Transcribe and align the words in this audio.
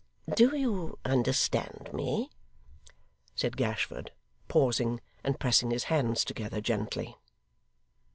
Do 0.35 0.55
you 0.57 0.97
understand 1.05 1.91
me?' 1.93 2.31
said 3.35 3.55
Gashford, 3.55 4.09
pausing, 4.47 4.99
and 5.23 5.39
pressing 5.39 5.69
his 5.69 5.83
hands 5.93 6.25
together 6.25 6.59
gently. 6.59 7.17